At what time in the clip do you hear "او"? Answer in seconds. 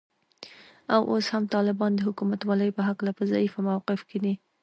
0.93-1.01